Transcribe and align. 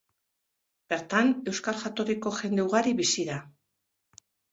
Bertan 0.93 1.27
euskal 1.51 1.77
jatorriko 1.81 2.31
jende 2.39 2.65
ugari 2.69 2.95
bizi 3.03 3.27
da. 3.29 3.37